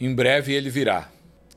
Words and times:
Em 0.00 0.12
breve 0.12 0.52
ele 0.52 0.70
virá. 0.70 1.08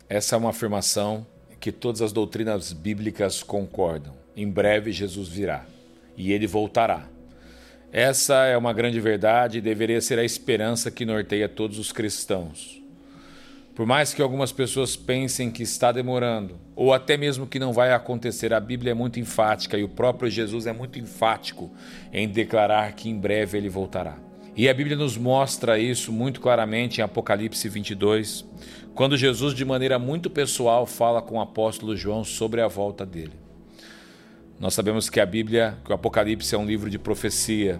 Essa 0.07 0.35
é 0.35 0.37
uma 0.37 0.51
afirmação 0.51 1.25
que 1.59 1.71
todas 1.71 2.01
as 2.01 2.13
doutrinas 2.13 2.71
bíblicas 2.71 3.41
concordam. 3.41 4.13
Em 4.35 4.47
breve 4.47 4.91
Jesus 4.91 5.27
virá 5.27 5.65
e 6.15 6.31
ele 6.31 6.45
voltará. 6.45 7.07
Essa 7.91 8.45
é 8.45 8.55
uma 8.55 8.73
grande 8.73 8.99
verdade 8.99 9.57
e 9.57 9.61
deveria 9.61 9.99
ser 10.01 10.19
a 10.19 10.23
esperança 10.23 10.91
que 10.91 11.05
norteia 11.05 11.49
todos 11.49 11.79
os 11.79 11.91
cristãos. 11.91 12.81
Por 13.73 13.85
mais 13.85 14.13
que 14.13 14.21
algumas 14.21 14.51
pessoas 14.51 14.95
pensem 14.95 15.49
que 15.49 15.63
está 15.63 15.91
demorando, 15.91 16.59
ou 16.75 16.93
até 16.93 17.15
mesmo 17.15 17.47
que 17.47 17.59
não 17.59 17.71
vai 17.71 17.91
acontecer, 17.91 18.53
a 18.53 18.59
Bíblia 18.59 18.91
é 18.91 18.95
muito 18.95 19.19
enfática 19.19 19.77
e 19.77 19.83
o 19.83 19.89
próprio 19.89 20.29
Jesus 20.29 20.67
é 20.67 20.73
muito 20.73 20.99
enfático 20.99 21.71
em 22.11 22.27
declarar 22.27 22.93
que 22.93 23.09
em 23.09 23.17
breve 23.17 23.57
ele 23.57 23.69
voltará. 23.69 24.26
E 24.57 24.67
a 24.67 24.73
Bíblia 24.73 24.97
nos 24.97 25.15
mostra 25.15 25.77
isso 25.77 26.11
muito 26.11 26.41
claramente 26.41 26.99
em 26.99 27.03
Apocalipse 27.03 27.69
22, 27.69 28.43
quando 28.95 29.15
Jesus, 29.15 29.53
de 29.53 29.63
maneira 29.63 29.99
muito 29.99 30.31
pessoal, 30.31 30.87
fala 30.87 31.21
com 31.21 31.35
o 31.35 31.39
apóstolo 31.39 31.95
João 31.95 32.23
sobre 32.23 32.59
a 32.59 32.67
volta 32.67 33.05
dele. 33.05 33.33
Nós 34.59 34.73
sabemos 34.73 35.11
que 35.11 35.19
a 35.19 35.27
Bíblia, 35.27 35.77
que 35.85 35.91
o 35.91 35.93
Apocalipse 35.93 36.55
é 36.55 36.57
um 36.57 36.65
livro 36.65 36.89
de 36.89 36.97
profecia, 36.97 37.79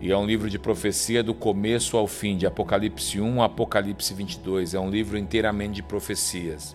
e 0.00 0.10
é 0.10 0.16
um 0.16 0.24
livro 0.24 0.48
de 0.48 0.58
profecia 0.58 1.22
do 1.22 1.34
começo 1.34 1.98
ao 1.98 2.06
fim, 2.06 2.38
de 2.38 2.46
Apocalipse 2.46 3.20
1 3.20 3.42
a 3.42 3.44
Apocalipse 3.44 4.14
22. 4.14 4.72
É 4.72 4.80
um 4.80 4.88
livro 4.88 5.18
inteiramente 5.18 5.74
de 5.74 5.82
profecias. 5.82 6.74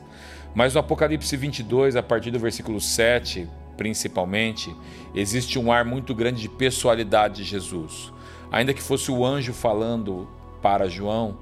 Mas 0.54 0.76
no 0.76 0.82
Apocalipse 0.82 1.36
22, 1.36 1.96
a 1.96 2.04
partir 2.04 2.30
do 2.30 2.38
versículo 2.38 2.80
7, 2.80 3.48
principalmente, 3.76 4.72
existe 5.16 5.58
um 5.58 5.72
ar 5.72 5.84
muito 5.84 6.14
grande 6.14 6.44
de 6.44 6.50
pessoalidade 6.50 7.38
de 7.38 7.44
Jesus. 7.44 8.14
Ainda 8.52 8.74
que 8.74 8.82
fosse 8.82 9.10
o 9.12 9.26
anjo 9.26 9.54
falando 9.54 10.28
para 10.62 10.90
João, 10.90 11.38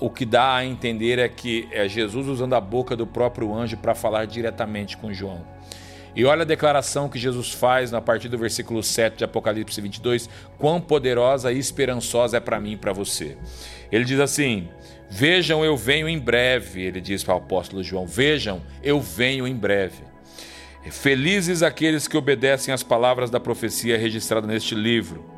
o 0.00 0.08
que 0.08 0.24
dá 0.24 0.54
a 0.54 0.64
entender 0.64 1.18
é 1.18 1.28
que 1.28 1.68
é 1.72 1.88
Jesus 1.88 2.28
usando 2.28 2.54
a 2.54 2.60
boca 2.60 2.94
do 2.94 3.06
próprio 3.06 3.52
anjo 3.52 3.76
para 3.76 3.94
falar 3.94 4.26
diretamente 4.26 4.96
com 4.96 5.12
João. 5.12 5.44
E 6.14 6.24
olha 6.24 6.42
a 6.42 6.46
declaração 6.46 7.08
que 7.08 7.18
Jesus 7.18 7.52
faz 7.52 7.92
a 7.92 8.00
partir 8.00 8.28
do 8.28 8.38
versículo 8.38 8.82
7 8.82 9.18
de 9.18 9.24
Apocalipse 9.24 9.80
22, 9.80 10.28
quão 10.56 10.80
poderosa 10.80 11.52
e 11.52 11.58
esperançosa 11.58 12.36
é 12.36 12.40
para 12.40 12.60
mim 12.60 12.72
e 12.72 12.76
para 12.76 12.92
você. 12.92 13.36
Ele 13.90 14.04
diz 14.04 14.20
assim: 14.20 14.68
Vejam, 15.10 15.64
eu 15.64 15.76
venho 15.76 16.08
em 16.08 16.18
breve, 16.18 16.82
ele 16.82 17.00
diz 17.00 17.22
para 17.22 17.34
o 17.34 17.38
apóstolo 17.38 17.82
João: 17.82 18.06
Vejam, 18.06 18.62
eu 18.82 19.00
venho 19.00 19.46
em 19.46 19.54
breve. 19.54 20.02
Felizes 20.90 21.62
aqueles 21.62 22.08
que 22.08 22.16
obedecem 22.16 22.72
às 22.72 22.82
palavras 22.82 23.30
da 23.30 23.38
profecia 23.38 23.98
registrada 23.98 24.46
neste 24.46 24.74
livro. 24.74 25.37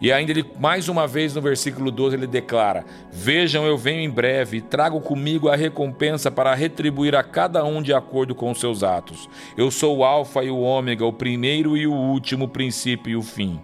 E 0.00 0.12
ainda 0.12 0.30
ele, 0.30 0.44
mais 0.60 0.88
uma 0.88 1.06
vez 1.06 1.34
no 1.34 1.40
versículo 1.40 1.90
12, 1.90 2.16
ele 2.16 2.26
declara: 2.26 2.84
Vejam, 3.10 3.66
eu 3.66 3.76
venho 3.76 4.00
em 4.00 4.10
breve 4.10 4.58
e 4.58 4.60
trago 4.60 5.00
comigo 5.00 5.48
a 5.48 5.56
recompensa 5.56 6.30
para 6.30 6.54
retribuir 6.54 7.16
a 7.16 7.22
cada 7.22 7.64
um 7.64 7.82
de 7.82 7.92
acordo 7.92 8.34
com 8.34 8.50
os 8.50 8.60
seus 8.60 8.82
atos. 8.82 9.28
Eu 9.56 9.70
sou 9.70 9.98
o 9.98 10.04
Alfa 10.04 10.44
e 10.44 10.50
o 10.50 10.60
Ômega, 10.60 11.04
o 11.04 11.12
primeiro 11.12 11.76
e 11.76 11.86
o 11.86 11.92
último, 11.92 12.44
o 12.44 12.48
princípio 12.48 13.10
e 13.10 13.16
o 13.16 13.22
fim. 13.22 13.60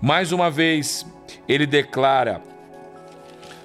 Mais 0.00 0.32
uma 0.32 0.50
vez, 0.50 1.06
ele 1.46 1.66
declara 1.66 2.40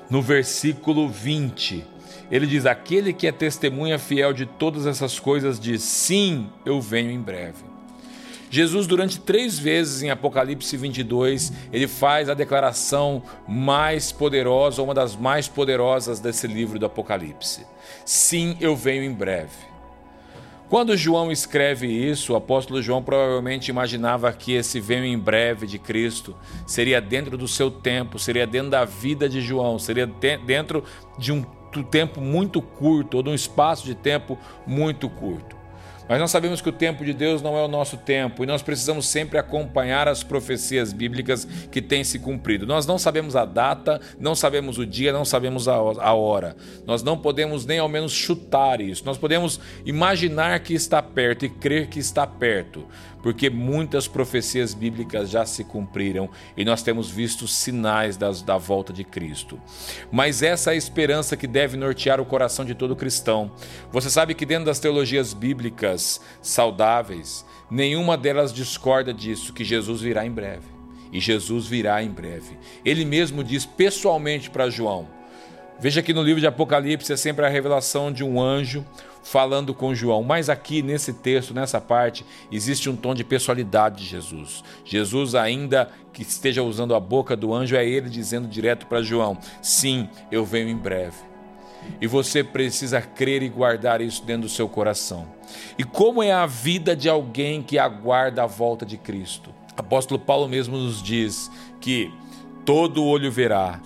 no 0.10 0.22
versículo 0.22 1.08
20: 1.08 1.86
ele 2.30 2.48
diz: 2.48 2.66
Aquele 2.66 3.14
que 3.14 3.28
é 3.28 3.32
testemunha 3.32 3.98
fiel 3.98 4.34
de 4.34 4.46
todas 4.46 4.86
essas 4.86 5.20
coisas 5.20 5.60
diz: 5.60 5.82
Sim, 5.84 6.50
eu 6.66 6.82
venho 6.82 7.12
em 7.12 7.22
breve. 7.22 7.73
Jesus, 8.54 8.86
durante 8.86 9.20
três 9.20 9.58
vezes 9.58 10.04
em 10.04 10.12
Apocalipse 10.12 10.78
22, 10.78 11.52
ele 11.72 11.88
faz 11.88 12.30
a 12.30 12.36
declaração 12.36 13.24
mais 13.48 14.12
poderosa, 14.12 14.84
uma 14.84 14.94
das 14.94 15.16
mais 15.16 15.48
poderosas 15.48 16.20
desse 16.20 16.46
livro 16.46 16.78
do 16.78 16.86
Apocalipse: 16.86 17.66
Sim, 18.06 18.56
eu 18.62 18.76
venho 18.76 19.04
em 19.04 19.12
breve. 19.12 19.58
Quando 20.70 20.96
João 20.96 21.32
escreve 21.32 21.88
isso, 21.88 22.34
o 22.34 22.36
apóstolo 22.36 22.80
João 22.80 23.02
provavelmente 23.02 23.70
imaginava 23.70 24.32
que 24.32 24.54
esse 24.54 24.80
venho 24.80 25.06
em 25.06 25.18
breve 25.18 25.66
de 25.66 25.80
Cristo 25.80 26.36
seria 26.68 27.02
dentro 27.02 27.36
do 27.36 27.48
seu 27.48 27.72
tempo, 27.72 28.20
seria 28.20 28.46
dentro 28.46 28.70
da 28.70 28.86
vida 28.86 29.28
de 29.28 29.42
João, 29.42 29.80
seria 29.80 30.06
dentro 30.06 30.84
de 31.18 31.32
um 31.32 31.44
tempo 31.90 32.22
muito 32.22 32.62
curto, 32.62 33.18
ou 33.18 33.24
de 33.24 33.32
um 33.32 33.34
espaço 33.34 33.84
de 33.84 33.96
tempo 33.96 34.38
muito 34.68 35.10
curto. 35.10 35.63
Mas 36.08 36.20
nós 36.20 36.32
sabemos 36.32 36.62
que 36.62 36.70
o 36.70 36.74
tempo 36.74 37.04
de 37.06 37.14
Deus 37.14 37.42
não 37.42 37.58
é 37.58 37.64
o 37.64 37.68
nosso 37.68 37.98
tempo 37.98 38.44
e 38.44 38.48
nós 38.48 38.62
precisamos 38.62 39.08
sempre 39.08 39.38
acompanhar 39.38 40.08
as 40.08 40.24
profecias 40.24 40.92
bíblicas 40.92 41.46
que 41.72 41.82
têm 41.82 42.04
se 42.04 42.20
cumprido. 42.20 42.68
Nós 42.68 42.86
não 42.86 42.98
sabemos 42.98 43.36
a 43.36 43.46
data, 43.46 44.02
não 44.20 44.36
sabemos 44.36 44.78
o 44.78 44.86
dia, 44.86 45.14
não 45.14 45.24
sabemos 45.26 45.68
a 45.68 46.14
hora. 46.14 46.56
Nós 46.86 47.04
não 47.04 47.18
podemos 47.18 47.66
nem 47.66 47.80
ao 47.80 47.88
menos 47.88 48.12
chutar 48.12 48.82
isso. 48.82 49.06
Nós 49.06 49.18
podemos 49.18 49.60
imaginar 49.86 50.60
que 50.60 50.74
está 50.74 51.02
perto 51.02 51.46
e 51.46 51.50
crer 51.50 51.88
que 51.88 52.00
está 52.00 52.28
perto, 52.28 52.86
porque 53.24 53.50
muitas 53.50 54.06
profecias 54.06 54.74
bíblicas 54.74 55.30
já 55.30 55.46
se 55.46 55.64
cumpriram 55.64 56.30
e 56.58 56.66
nós 56.66 56.84
temos 56.84 57.10
visto 57.10 57.48
sinais 57.48 58.18
das, 58.18 58.42
da 58.42 58.58
volta 58.58 58.92
de 58.92 59.06
Cristo. 59.06 59.60
Mas 60.12 60.44
essa 60.44 60.72
é 60.72 60.74
a 60.74 60.78
esperança 60.78 61.38
que 61.38 61.48
deve 61.48 61.78
nortear 61.78 62.20
o 62.20 62.26
coração 62.26 62.66
de 62.66 62.76
todo 62.76 62.98
cristão. 62.98 63.50
Você 63.94 64.10
sabe 64.10 64.36
que 64.36 64.46
dentro 64.46 64.66
das 64.66 64.80
teologias 64.80 65.34
bíblicas 65.34 66.20
saudáveis, 66.42 67.46
nenhuma 67.72 68.18
delas 68.18 68.54
discorda 68.54 69.14
disso, 69.14 69.54
que 69.54 69.64
Jesus 69.64 70.02
virá 70.02 70.26
em 70.26 70.32
breve. 70.32 70.68
E 71.10 71.20
Jesus 71.20 71.66
virá 71.66 72.04
em 72.04 72.10
breve. 72.10 72.58
Ele 72.84 73.06
mesmo 73.06 73.42
diz 73.42 73.66
pessoalmente 73.66 74.50
para 74.50 74.70
João. 74.70 75.08
Veja 75.80 76.02
que 76.02 76.14
no 76.14 76.24
livro 76.24 76.42
de 76.42 76.48
Apocalipse 76.48 77.14
é 77.14 77.18
sempre 77.18 77.46
a 77.46 77.50
revelação 77.50 78.12
de 78.12 78.24
um 78.24 78.42
anjo 78.42 78.86
falando 79.24 79.74
com 79.74 79.96
João. 79.96 80.22
Mas 80.22 80.50
aqui 80.50 80.82
nesse 80.82 81.14
texto, 81.14 81.54
nessa 81.54 81.80
parte, 81.82 82.26
existe 82.52 82.90
um 82.90 82.96
tom 82.96 83.16
de 83.16 83.24
pessoalidade 83.24 84.04
de 84.04 84.06
Jesus. 84.06 84.64
Jesus, 84.86 85.34
ainda 85.34 85.90
que 86.12 86.22
esteja 86.22 86.62
usando 86.62 86.94
a 86.94 87.00
boca 87.00 87.36
do 87.36 87.54
anjo, 87.54 87.76
é 87.76 87.88
ele 87.88 88.10
dizendo 88.10 88.48
direto 88.48 88.86
para 88.86 89.02
João: 89.02 89.38
Sim, 89.62 90.08
eu 90.32 90.46
venho 90.46 90.70
em 90.70 90.78
breve. 90.78 91.18
E 92.00 92.08
você 92.08 92.44
precisa 92.44 93.02
crer 93.02 93.44
e 93.44 93.50
guardar 93.50 94.02
isso 94.02 94.24
dentro 94.24 94.44
do 94.44 94.50
seu 94.50 94.70
coração. 94.70 95.28
E 95.78 95.84
como 95.84 96.24
é 96.24 96.32
a 96.32 96.46
vida 96.46 96.96
de 96.96 97.10
alguém 97.10 97.62
que 97.62 97.78
aguarda 97.78 98.44
a 98.44 98.48
volta 98.48 98.86
de 98.86 98.98
Cristo? 98.98 99.54
Apóstolo 99.76 100.20
Paulo 100.20 100.48
mesmo 100.48 100.78
nos 100.78 101.02
diz 101.02 101.52
que 101.82 102.12
todo 102.64 103.04
olho 103.04 103.32
verá, 103.32 103.82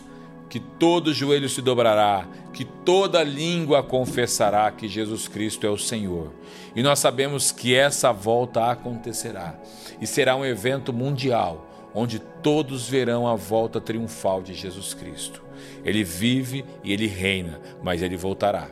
que 0.49 0.59
todo 0.59 1.13
joelho 1.13 1.49
se 1.49 1.61
dobrará, 1.61 2.27
que 2.57 2.65
toda 2.65 3.23
língua 3.23 3.83
confessará 3.83 4.71
que 4.71 4.87
Jesus 4.87 5.27
Cristo 5.27 5.67
é 5.67 5.69
o 5.69 5.77
Senhor. 5.77 6.33
E 6.75 6.81
nós 6.81 6.97
sabemos 6.97 7.51
que 7.51 7.75
essa 7.75 8.11
volta 8.11 8.71
acontecerá 8.71 9.53
e 10.01 10.07
será 10.07 10.35
um 10.35 10.43
evento 10.43 10.91
mundial 10.91 11.69
onde 11.93 12.17
todos 12.17 12.89
verão 12.89 13.27
a 13.27 13.35
volta 13.35 13.79
triunfal 13.79 14.41
de 14.41 14.55
Jesus 14.55 14.95
Cristo. 14.95 15.43
Ele 15.85 16.03
vive 16.03 16.65
e 16.83 16.91
ele 16.91 17.05
reina, 17.05 17.61
mas 17.83 18.01
ele 18.01 18.17
voltará. 18.17 18.71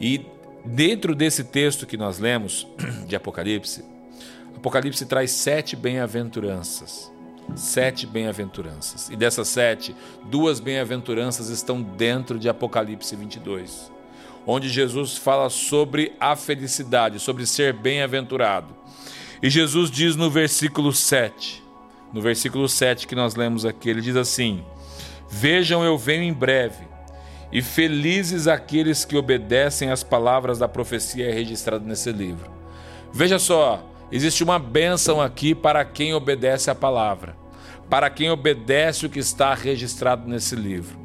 E 0.00 0.24
dentro 0.64 1.14
desse 1.14 1.44
texto 1.44 1.86
que 1.86 1.98
nós 1.98 2.18
lemos 2.18 2.66
de 3.06 3.14
Apocalipse, 3.14 3.84
Apocalipse 4.56 5.04
traz 5.04 5.32
sete 5.32 5.76
bem-aventuranças 5.76 7.12
sete 7.54 8.06
bem-aventuranças. 8.06 9.08
E 9.10 9.16
dessas 9.16 9.48
sete, 9.48 9.94
duas 10.24 10.60
bem-aventuranças 10.60 11.48
estão 11.48 11.82
dentro 11.82 12.38
de 12.38 12.48
Apocalipse 12.48 13.14
22, 13.14 13.90
onde 14.46 14.68
Jesus 14.68 15.16
fala 15.16 15.50
sobre 15.50 16.12
a 16.20 16.36
felicidade, 16.36 17.18
sobre 17.18 17.46
ser 17.46 17.72
bem-aventurado. 17.72 18.74
E 19.42 19.48
Jesus 19.48 19.90
diz 19.90 20.16
no 20.16 20.30
versículo 20.30 20.92
7, 20.92 21.62
no 22.12 22.20
versículo 22.20 22.68
7 22.68 23.06
que 23.06 23.14
nós 23.14 23.34
lemos 23.34 23.64
aqui, 23.64 23.88
ele 23.90 24.00
diz 24.00 24.16
assim: 24.16 24.64
Vejam, 25.28 25.84
eu 25.84 25.96
venho 25.96 26.22
em 26.22 26.32
breve, 26.32 26.84
e 27.52 27.62
felizes 27.62 28.46
aqueles 28.46 29.04
que 29.04 29.16
obedecem 29.16 29.90
às 29.90 30.02
palavras 30.02 30.58
da 30.58 30.68
profecia 30.68 31.32
registrada 31.32 31.84
nesse 31.84 32.10
livro. 32.10 32.50
Veja 33.12 33.38
só, 33.38 33.82
Existe 34.10 34.42
uma 34.42 34.58
bênção 34.58 35.20
aqui 35.20 35.54
para 35.54 35.84
quem 35.84 36.14
obedece 36.14 36.70
a 36.70 36.74
palavra, 36.74 37.36
para 37.88 38.10
quem 38.10 38.30
obedece 38.30 39.06
o 39.06 39.10
que 39.10 39.18
está 39.18 39.54
registrado 39.54 40.28
nesse 40.28 40.54
livro. 40.54 40.98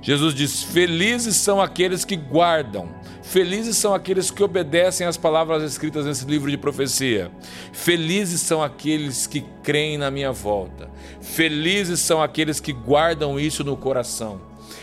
Jesus 0.00 0.34
diz: 0.34 0.62
Felizes 0.62 1.36
são 1.36 1.60
aqueles 1.60 2.04
que 2.04 2.16
guardam, 2.16 2.88
felizes 3.22 3.76
são 3.76 3.94
aqueles 3.94 4.30
que 4.30 4.42
obedecem 4.42 5.06
às 5.06 5.16
palavras 5.16 5.62
escritas 5.62 6.06
nesse 6.06 6.24
livro 6.24 6.50
de 6.50 6.56
profecia. 6.56 7.30
Felizes 7.72 8.40
são 8.40 8.62
aqueles 8.62 9.26
que 9.26 9.44
creem 9.62 9.98
na 9.98 10.10
minha 10.10 10.32
volta. 10.32 10.90
Felizes 11.20 12.00
são 12.00 12.22
aqueles 12.22 12.60
que 12.60 12.72
guardam 12.72 13.38
isso 13.38 13.64
no 13.64 13.76
coração. 13.76 14.40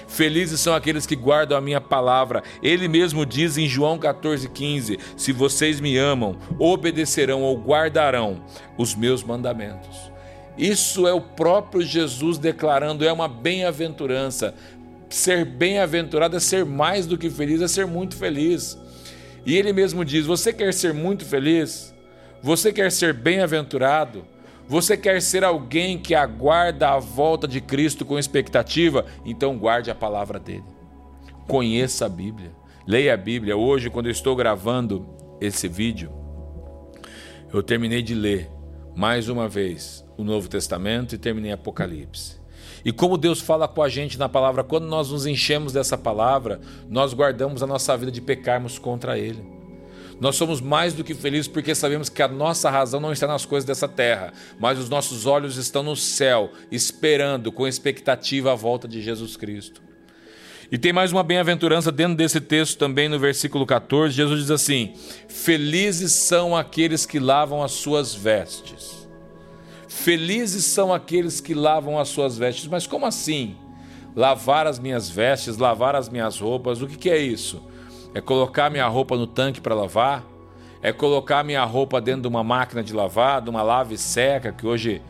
Felizes 0.08 0.60
são 0.60 0.74
aqueles 0.74 1.06
que 1.06 1.16
guardam 1.16 1.58
a 1.58 1.62
minha 1.62 1.82
palavra. 1.82 2.44
Ele 2.62 2.88
mesmo 2.88 3.26
diz 3.26 3.58
em 3.58 3.68
João 3.68 3.98
14,15: 3.98 5.00
Se 5.18 5.32
vocês 5.32 5.80
me 5.80 5.98
amam, 5.98 6.38
obedecerão 6.60 7.42
ou 7.42 7.58
guardarão 7.58 8.44
os 8.78 8.96
meus 8.96 9.24
mandamentos. 9.24 10.15
Isso 10.58 11.06
é 11.08 11.14
o 11.14 11.20
próprio 11.20 11.82
Jesus 11.82 12.38
declarando, 12.38 13.06
é 13.06 13.12
uma 13.12 13.28
bem-aventurança. 13.28 14.54
Ser 15.10 15.46
bem-aventurado 15.46 16.38
é 16.38 16.40
ser 16.40 16.66
mais 16.66 17.06
do 17.06 17.18
que 17.18 17.30
feliz, 17.30 17.62
é 17.62 17.68
ser 17.68 17.86
muito 17.86 18.16
feliz. 18.16 18.78
E 19.46 19.56
ele 19.56 19.74
mesmo 19.74 20.06
diz: 20.06 20.26
Você 20.26 20.54
quer 20.54 20.74
ser 20.74 20.94
muito 20.94 21.26
feliz? 21.26 21.94
Você 22.42 22.72
quer 22.72 22.92
ser 22.92 23.14
bem-aventurado? 23.14 24.26
Você 24.68 24.98
quer 24.98 25.22
ser 25.22 25.44
alguém 25.44 25.98
que 25.98 26.16
aguarda 26.16 26.90
a 26.90 27.00
volta 27.00 27.48
de 27.48 27.62
Cristo 27.62 28.04
com 28.04 28.18
expectativa? 28.18 29.06
Então 29.24 29.58
guarde 29.58 29.92
a 29.92 29.96
palavra 29.96 30.40
dele. 30.40 30.64
Conheça 31.48 32.06
a 32.06 32.10
Bíblia. 32.10 32.52
Leia 32.88 33.14
a 33.14 33.18
Bíblia. 33.18 33.56
Hoje, 33.56 33.90
quando 33.90 34.08
eu 34.08 34.12
estou 34.12 34.36
gravando 34.36 35.08
esse 35.40 35.68
vídeo, 35.68 36.12
eu 37.54 37.62
terminei 37.62 38.02
de 38.02 38.16
ler 38.16 38.50
mais 38.96 39.30
uma 39.30 39.48
vez 39.48 40.05
o 40.18 40.24
Novo 40.24 40.48
Testamento 40.48 41.16
e 41.16 41.18
terminei 41.18 41.52
Apocalipse. 41.52 42.38
E 42.84 42.92
como 42.92 43.18
Deus 43.18 43.42
fala 43.42 43.68
com 43.68 43.82
a 43.82 43.90
gente 43.90 44.18
na 44.20 44.30
palavra, 44.30 44.64
quando 44.64 44.86
nós 44.86 45.10
nos 45.10 45.26
enchemos 45.26 45.74
dessa 45.74 45.98
palavra, 45.98 46.60
nós 46.88 47.14
guardamos 47.14 47.64
a 47.64 47.68
nossa 47.68 47.98
vida 47.98 48.12
de 48.12 48.22
pecarmos 48.22 48.78
contra 48.78 49.18
Ele. 49.18 49.44
Nós 50.20 50.36
somos 50.36 50.62
mais 50.62 50.94
do 50.94 51.04
que 51.04 51.14
felizes 51.14 51.48
porque 51.48 51.76
sabemos 51.76 52.10
que 52.10 52.22
a 52.22 52.28
nossa 52.28 52.70
razão 52.70 53.00
não 53.00 53.12
está 53.12 53.28
nas 53.28 53.46
coisas 53.46 53.66
dessa 53.66 53.88
terra, 53.88 54.32
mas 54.60 54.80
os 54.80 54.88
nossos 54.88 55.26
olhos 55.26 55.58
estão 55.58 55.84
no 55.84 55.96
céu, 55.96 56.52
esperando 56.72 57.52
com 57.52 57.68
expectativa 57.68 58.52
a 58.52 58.56
volta 58.56 58.88
de 58.88 59.02
Jesus 59.02 59.36
Cristo. 59.36 59.82
E 60.72 60.78
tem 60.78 60.94
mais 60.94 61.12
uma 61.12 61.24
bem-aventurança 61.24 61.92
dentro 61.92 62.16
desse 62.16 62.40
texto 62.40 62.78
também 62.78 63.10
no 63.10 63.20
versículo 63.20 63.66
14. 63.66 64.16
Jesus 64.16 64.42
diz 64.42 64.52
assim: 64.52 64.94
Felizes 65.28 66.12
são 66.14 66.56
aqueles 66.56 67.06
que 67.06 67.20
lavam 67.20 67.62
as 67.62 67.72
suas 67.74 68.14
vestes. 68.16 69.05
Felizes 69.96 70.66
são 70.66 70.94
aqueles 70.94 71.40
que 71.40 71.54
lavam 71.54 71.98
as 71.98 72.10
suas 72.10 72.38
vestes. 72.38 72.68
Mas 72.68 72.86
como 72.86 73.06
assim? 73.06 73.56
Lavar 74.14 74.68
as 74.68 74.78
minhas 74.78 75.10
vestes, 75.10 75.58
lavar 75.58 75.96
as 75.96 76.10
minhas 76.10 76.38
roupas, 76.38 76.82
o 76.82 76.88
que, 76.88 76.98
que 76.98 77.10
é 77.10 77.18
isso? 77.18 77.64
É 78.14 78.22
colocar 78.22 78.70
minha 78.70 78.88
roupa 78.88 79.18
no 79.18 79.26
tanque 79.26 79.62
para 79.62 79.74
lavar? 79.74 80.24
É 80.82 80.92
colocar 80.92 81.44
minha 81.44 81.64
roupa 81.64 82.00
dentro 82.00 82.24
de 82.24 82.28
uma 82.28 82.44
máquina 82.44 82.84
de 82.84 82.94
lavar, 82.94 83.42
de 83.42 83.50
uma 83.50 83.64
lave 83.64 83.98
seca, 83.98 84.52
que 84.52 84.68
hoje 84.68 85.02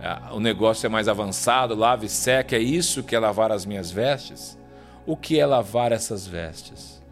ah, 0.00 0.30
o 0.32 0.38
negócio 0.38 0.86
é 0.86 0.88
mais 0.88 1.08
avançado, 1.08 1.74
lave 1.74 2.08
seca, 2.08 2.56
é 2.56 2.60
isso 2.60 3.02
que 3.02 3.16
é 3.16 3.18
lavar 3.18 3.50
as 3.50 3.66
minhas 3.66 3.90
vestes? 3.90 4.56
O 5.06 5.16
que 5.16 5.40
é 5.40 5.46
lavar 5.46 5.92
essas 5.92 6.26
vestes? 6.26 7.02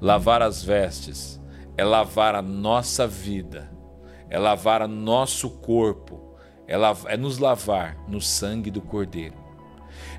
Lavar 0.00 0.42
as 0.42 0.62
vestes 0.62 1.40
é 1.76 1.82
lavar 1.84 2.34
a 2.34 2.42
nossa 2.42 3.06
vida, 3.08 3.68
é 4.30 4.38
lavar 4.38 4.82
o 4.82 4.88
nosso 4.88 5.50
corpo, 5.50 6.33
é, 6.66 6.76
é 7.06 7.16
nos 7.16 7.38
lavar 7.38 7.96
no 8.08 8.20
sangue 8.20 8.70
do 8.70 8.80
Cordeiro. 8.80 9.34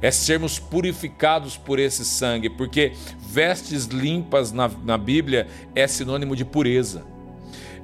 É 0.02 0.12
sermos 0.12 0.60
purificados 0.60 1.58
por 1.58 1.80
esse 1.80 2.04
sangue, 2.06 2.50
porque 2.50 2.94
vestes 3.20 3.86
limpas 3.86 4.52
na, 4.52 4.70
na 4.84 4.98
Bíblia 4.98 5.48
é 5.74 5.88
sinônimo 5.88 6.36
de 6.36 6.46
pureza, 6.46 7.06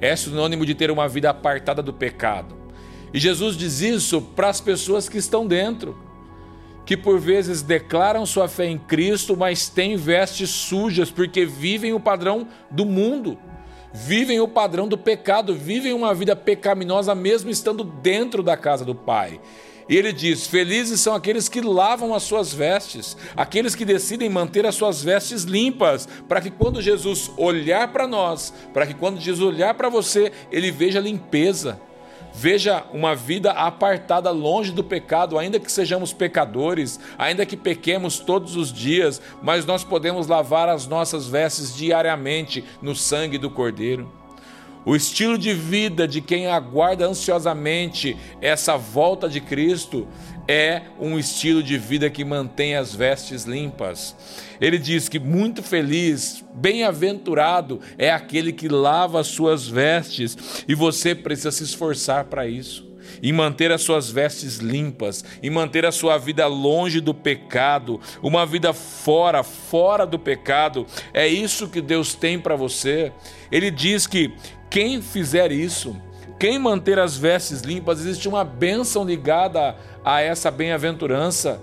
é 0.00 0.14
sinônimo 0.14 0.66
de 0.66 0.74
ter 0.74 0.90
uma 0.90 1.08
vida 1.08 1.30
apartada 1.30 1.82
do 1.82 1.92
pecado. 1.92 2.56
E 3.14 3.18
Jesus 3.18 3.56
diz 3.56 3.80
isso 3.80 4.20
para 4.20 4.48
as 4.48 4.60
pessoas 4.60 5.08
que 5.08 5.18
estão 5.18 5.46
dentro, 5.46 5.96
que 6.84 6.96
por 6.96 7.18
vezes 7.18 7.62
declaram 7.62 8.26
sua 8.26 8.48
fé 8.48 8.66
em 8.66 8.78
Cristo, 8.78 9.36
mas 9.36 9.68
têm 9.68 9.96
vestes 9.96 10.50
sujas 10.50 11.10
porque 11.10 11.44
vivem 11.44 11.92
o 11.92 12.00
padrão 12.00 12.48
do 12.70 12.84
mundo, 12.84 13.38
vivem 13.92 14.40
o 14.40 14.48
padrão 14.48 14.88
do 14.88 14.96
pecado, 14.96 15.54
vivem 15.54 15.92
uma 15.92 16.14
vida 16.14 16.34
pecaminosa 16.34 17.14
mesmo 17.14 17.50
estando 17.50 17.84
dentro 17.84 18.42
da 18.42 18.56
casa 18.56 18.84
do 18.84 18.94
Pai. 18.94 19.40
E 19.88 19.96
ele 19.96 20.12
diz: 20.12 20.46
Felizes 20.46 21.00
são 21.00 21.14
aqueles 21.14 21.48
que 21.48 21.60
lavam 21.60 22.14
as 22.14 22.22
suas 22.22 22.52
vestes, 22.52 23.16
aqueles 23.36 23.74
que 23.74 23.84
decidem 23.84 24.28
manter 24.28 24.64
as 24.64 24.74
suas 24.74 25.02
vestes 25.02 25.42
limpas, 25.42 26.08
para 26.28 26.40
que 26.40 26.50
quando 26.50 26.80
Jesus 26.80 27.30
olhar 27.36 27.92
para 27.92 28.06
nós, 28.06 28.52
para 28.72 28.86
que 28.86 28.94
quando 28.94 29.20
Jesus 29.20 29.46
olhar 29.46 29.74
para 29.74 29.88
você, 29.88 30.32
ele 30.50 30.70
veja 30.70 31.00
limpeza. 31.00 31.80
Veja 32.34 32.84
uma 32.92 33.14
vida 33.14 33.52
apartada 33.52 34.30
longe 34.30 34.72
do 34.72 34.82
pecado, 34.82 35.38
ainda 35.38 35.60
que 35.60 35.70
sejamos 35.70 36.12
pecadores, 36.12 36.98
ainda 37.18 37.44
que 37.44 37.56
pequemos 37.56 38.18
todos 38.18 38.56
os 38.56 38.72
dias, 38.72 39.20
mas 39.42 39.66
nós 39.66 39.84
podemos 39.84 40.26
lavar 40.26 40.68
as 40.68 40.86
nossas 40.86 41.26
vestes 41.26 41.76
diariamente 41.76 42.64
no 42.80 42.94
sangue 42.94 43.38
do 43.38 43.50
Cordeiro. 43.50 44.21
O 44.84 44.96
estilo 44.96 45.38
de 45.38 45.54
vida 45.54 46.08
de 46.08 46.20
quem 46.20 46.48
aguarda 46.48 47.06
ansiosamente 47.06 48.16
essa 48.40 48.76
volta 48.76 49.28
de 49.28 49.40
Cristo 49.40 50.08
é 50.48 50.82
um 51.00 51.18
estilo 51.18 51.62
de 51.62 51.78
vida 51.78 52.10
que 52.10 52.24
mantém 52.24 52.74
as 52.74 52.92
vestes 52.92 53.44
limpas. 53.44 54.16
Ele 54.60 54.78
diz 54.78 55.08
que 55.08 55.20
muito 55.20 55.62
feliz, 55.62 56.44
bem-aventurado 56.54 57.80
é 57.96 58.10
aquele 58.10 58.52
que 58.52 58.68
lava 58.68 59.20
as 59.20 59.28
suas 59.28 59.68
vestes, 59.68 60.64
e 60.66 60.74
você 60.74 61.14
precisa 61.14 61.52
se 61.52 61.62
esforçar 61.62 62.24
para 62.24 62.46
isso 62.46 62.91
em 63.22 63.32
manter 63.32 63.72
as 63.72 63.82
suas 63.82 64.10
vestes 64.10 64.58
limpas, 64.58 65.24
em 65.42 65.50
manter 65.50 65.84
a 65.84 65.92
sua 65.92 66.18
vida 66.18 66.46
longe 66.46 67.00
do 67.00 67.14
pecado, 67.14 68.00
uma 68.22 68.44
vida 68.46 68.72
fora, 68.72 69.42
fora 69.42 70.06
do 70.06 70.18
pecado. 70.18 70.86
É 71.12 71.26
isso 71.26 71.68
que 71.68 71.80
Deus 71.80 72.14
tem 72.14 72.38
para 72.38 72.56
você. 72.56 73.12
Ele 73.50 73.70
diz 73.70 74.06
que 74.06 74.32
quem 74.70 75.02
fizer 75.02 75.52
isso, 75.52 75.96
quem 76.38 76.58
manter 76.58 76.98
as 76.98 77.16
vestes 77.16 77.60
limpas, 77.60 78.00
existe 78.00 78.28
uma 78.28 78.44
bênção 78.44 79.04
ligada 79.04 79.76
a 80.04 80.20
essa 80.20 80.50
bem-aventurança. 80.50 81.60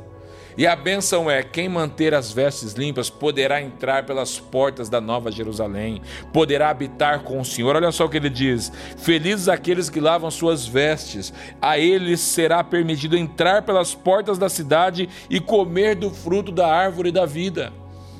E 0.57 0.67
a 0.67 0.75
bênção 0.75 1.29
é: 1.29 1.43
quem 1.43 1.69
manter 1.69 2.13
as 2.13 2.31
vestes 2.31 2.73
limpas 2.73 3.09
poderá 3.09 3.61
entrar 3.61 4.05
pelas 4.05 4.39
portas 4.39 4.89
da 4.89 4.99
Nova 4.99 5.31
Jerusalém, 5.31 6.01
poderá 6.33 6.69
habitar 6.69 7.23
com 7.23 7.39
o 7.39 7.45
Senhor. 7.45 7.75
Olha 7.75 7.91
só 7.91 8.05
o 8.05 8.09
que 8.09 8.17
ele 8.17 8.29
diz: 8.29 8.71
Felizes 8.97 9.47
aqueles 9.47 9.89
que 9.89 9.99
lavam 9.99 10.29
suas 10.31 10.65
vestes, 10.65 11.33
a 11.61 11.77
eles 11.77 12.19
será 12.19 12.63
permitido 12.63 13.17
entrar 13.17 13.61
pelas 13.61 13.93
portas 13.95 14.37
da 14.37 14.49
cidade 14.49 15.07
e 15.29 15.39
comer 15.39 15.95
do 15.95 16.09
fruto 16.09 16.51
da 16.51 16.67
árvore 16.67 17.11
da 17.11 17.25
vida. 17.25 17.71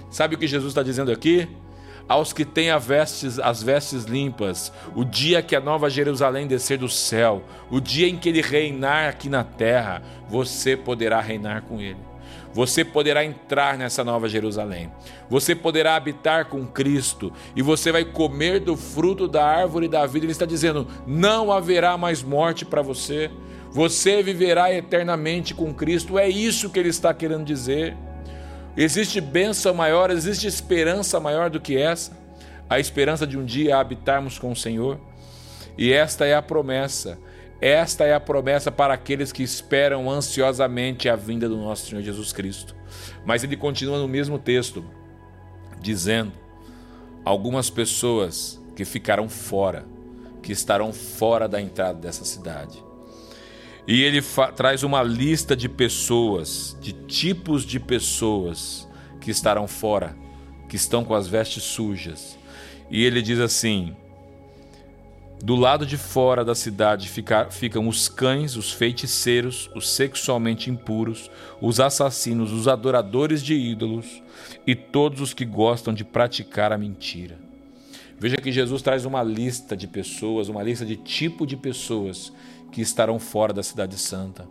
Sabe 0.10 0.36
o 0.36 0.38
que 0.38 0.48
Jesus 0.48 0.72
está 0.72 0.84
dizendo 0.84 1.12
aqui? 1.12 1.48
aos 2.10 2.34
que 2.34 2.44
têm 2.44 2.72
as 2.72 2.88
vestes, 2.88 3.38
as 3.38 3.62
vestes 3.62 4.06
limpas, 4.06 4.74
o 4.96 5.06
dia 5.06 5.44
que 5.44 5.56
a 5.56 5.60
nova 5.60 5.92
Jerusalém 5.92 6.48
descer 6.48 6.80
do 6.80 6.90
céu, 6.90 7.44
o 7.70 7.80
dia 7.80 8.08
em 8.08 8.18
que 8.18 8.28
ele 8.28 8.42
reinar 8.42 9.10
aqui 9.10 9.30
na 9.30 9.44
terra, 9.44 10.02
você 10.28 10.76
poderá 10.76 11.22
reinar 11.22 11.62
com 11.62 11.80
ele. 11.80 12.09
Você 12.54 12.84
poderá 12.84 13.24
entrar 13.24 13.78
nessa 13.78 14.04
nova 14.04 14.28
Jerusalém. 14.28 14.92
Você 15.30 15.56
poderá 15.56 15.96
habitar 15.96 16.46
com 16.46 16.66
Cristo 16.66 17.32
e 17.56 17.62
você 17.62 17.92
vai 17.92 18.04
comer 18.04 18.60
do 18.60 18.76
fruto 18.76 19.28
da 19.28 19.46
árvore 19.46 19.88
da 19.88 20.06
vida. 20.06 20.26
Ele 20.26 20.32
está 20.32 20.46
dizendo: 20.46 20.88
não 21.06 21.52
haverá 21.52 21.98
mais 21.98 22.24
morte 22.24 22.66
para 22.66 22.82
você. 22.82 23.30
Você 23.72 24.24
viverá 24.24 24.74
eternamente 24.74 25.54
com 25.54 25.74
Cristo. 25.74 26.18
É 26.18 26.28
isso 26.28 26.70
que 26.70 26.80
ele 26.80 26.90
está 26.90 27.14
querendo 27.14 27.46
dizer. 27.46 27.96
Existe 28.76 29.20
bênção 29.20 29.74
maior, 29.74 30.10
existe 30.10 30.48
esperança 30.48 31.20
maior 31.20 31.50
do 31.50 31.60
que 31.60 31.78
essa? 31.78 32.18
A 32.70 32.80
esperança 32.80 33.28
de 33.28 33.38
um 33.38 33.44
dia 33.44 33.78
habitarmos 33.78 34.40
com 34.40 34.52
o 34.52 34.56
Senhor? 34.56 35.00
E 35.78 35.92
esta 35.92 36.26
é 36.26 36.36
a 36.36 36.42
promessa. 36.42 37.18
Esta 37.62 38.06
é 38.06 38.14
a 38.14 38.20
promessa 38.20 38.72
para 38.72 38.94
aqueles 38.94 39.32
que 39.32 39.44
esperam 39.44 40.10
ansiosamente 40.10 41.10
a 41.10 41.16
vinda 41.16 41.50
do 41.50 41.58
nosso 41.58 41.88
Senhor 41.88 42.02
Jesus 42.02 42.32
Cristo. 42.32 42.76
Mas 43.26 43.44
ele 43.44 43.58
continua 43.58 44.00
no 44.00 44.08
mesmo 44.08 44.40
texto, 44.40 44.86
dizendo: 45.82 46.32
algumas 47.26 47.70
pessoas 47.70 48.60
que 48.76 48.86
ficarão 48.86 49.28
fora, 49.28 49.86
que 50.42 50.54
estarão 50.54 50.94
fora 50.94 51.48
da 51.48 51.60
entrada 51.60 52.00
dessa 52.00 52.24
cidade. 52.24 52.82
E 53.86 54.04
ele 54.04 54.22
traz 54.56 54.84
uma 54.84 55.04
lista 55.04 55.56
de 55.56 55.68
pessoas, 55.68 56.78
de 56.80 56.94
tipos 56.94 57.64
de 57.64 57.80
pessoas 57.80 58.88
que 59.20 59.32
estarão 59.32 59.68
fora, 59.68 60.16
que 60.70 60.76
estão 60.76 61.04
com 61.04 61.14
as 61.14 61.28
vestes 61.28 61.64
sujas. 61.64 62.38
E 62.90 63.04
ele 63.04 63.22
diz 63.22 63.40
assim: 63.40 63.98
do 65.44 65.56
lado 65.56 65.86
de 65.86 65.98
fora 65.98 66.44
da 66.44 66.54
cidade 66.54 67.08
fica, 67.08 67.50
ficam 67.50 67.88
os 67.88 68.10
cães, 68.10 68.58
os 68.58 68.72
feiticeiros, 68.74 69.70
os 69.74 69.90
sexualmente 69.90 70.70
impuros, 70.70 71.32
os 71.62 71.80
assassinos, 71.80 72.52
os 72.52 72.68
adoradores 72.68 73.42
de 73.42 73.54
ídolos 73.54 74.22
e 74.68 74.76
todos 74.76 75.22
os 75.22 75.34
que 75.34 75.46
gostam 75.46 75.94
de 75.94 76.04
praticar 76.04 76.74
a 76.74 76.78
mentira. 76.78 77.38
Veja 78.20 78.36
que 78.36 78.52
Jesus 78.52 78.82
traz 78.82 79.06
uma 79.06 79.24
lista 79.24 79.78
de 79.78 79.88
pessoas, 79.88 80.50
uma 80.50 80.62
lista 80.62 80.86
de 80.86 80.98
tipo 80.98 81.48
de 81.48 81.56
pessoas 81.56 82.34
que 82.70 82.82
estarão 82.82 83.18
fora 83.18 83.54
da 83.54 83.64
Cidade 83.64 83.98
Santa. 83.98 84.46